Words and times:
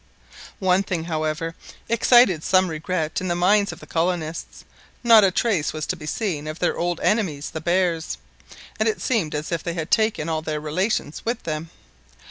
One 0.57 0.81
thing, 0.81 1.03
however, 1.03 1.53
excited 1.87 2.43
some 2.43 2.69
regret 2.69 3.21
in 3.21 3.27
the 3.27 3.35
minds 3.35 3.71
of 3.71 3.79
the 3.79 3.85
colonists, 3.85 4.65
not 5.03 5.23
a 5.23 5.29
trace 5.29 5.73
was 5.73 5.85
to 5.85 5.95
be 5.95 6.07
seen 6.07 6.47
of 6.47 6.57
their 6.57 6.75
old 6.75 6.99
enemies 7.01 7.51
the 7.51 7.61
bears; 7.61 8.17
and 8.79 8.89
it 8.89 8.99
seemed 8.99 9.35
as 9.35 9.51
if 9.51 9.61
they 9.61 9.75
had 9.75 9.91
taken 9.91 10.27
all 10.27 10.41
their 10.41 10.59
relations 10.59 11.23
with 11.23 11.43
them. 11.43 11.69